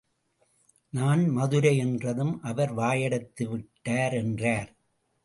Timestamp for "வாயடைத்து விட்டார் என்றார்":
2.75-4.71